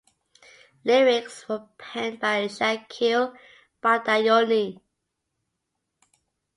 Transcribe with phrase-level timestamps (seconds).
[0.83, 3.37] Lyrics were penned by Shakeel
[3.83, 4.81] Badayuni.